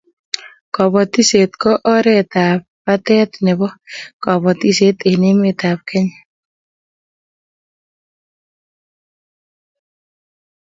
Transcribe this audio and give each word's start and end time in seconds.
Kobotisiet 0.75 1.51
ko 1.61 1.71
oretap 1.95 2.59
batet 2.85 3.31
nebo 3.45 3.67
kobotisiet 4.23 4.97
eng 5.09 5.25
emetab 5.31 5.79
Kenya 5.89 6.19